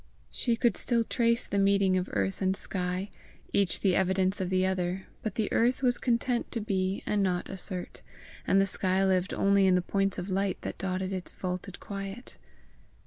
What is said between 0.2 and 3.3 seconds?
She could still trace the meeting of earth and sky,